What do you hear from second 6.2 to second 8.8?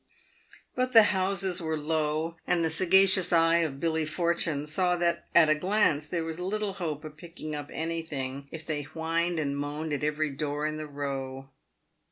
was little hope of picking up anything if